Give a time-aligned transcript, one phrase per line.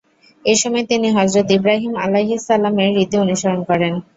[0.45, 3.93] এ সময় তিনি হযরত ইব্রাহীম আলাইহিস সালাম-এর রীতি অনুসরণ করেন।